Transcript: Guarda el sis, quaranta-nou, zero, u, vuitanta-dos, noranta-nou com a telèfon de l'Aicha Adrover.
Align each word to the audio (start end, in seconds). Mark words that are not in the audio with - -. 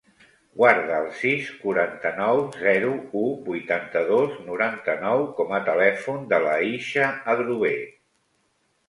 Guarda 0.59 0.93
el 0.99 1.09
sis, 1.17 1.49
quaranta-nou, 1.65 2.39
zero, 2.61 2.89
u, 3.19 3.25
vuitanta-dos, 3.49 4.39
noranta-nou 4.47 5.21
com 5.41 5.53
a 5.59 5.61
telèfon 5.69 6.25
de 6.33 6.41
l'Aicha 6.47 7.11
Adrover. 7.35 7.75